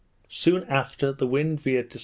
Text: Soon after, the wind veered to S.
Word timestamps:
Soon 0.29 0.63
after, 0.63 1.11
the 1.11 1.27
wind 1.27 1.59
veered 1.59 1.91
to 1.91 1.97
S. 1.99 1.99